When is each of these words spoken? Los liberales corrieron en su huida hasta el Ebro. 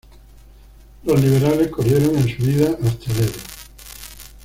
Los 1.03 1.21
liberales 1.23 1.67
corrieron 1.67 2.15
en 2.17 2.27
su 2.35 2.41
huida 2.43 2.75
hasta 2.83 3.11
el 3.11 3.17
Ebro. 3.19 3.39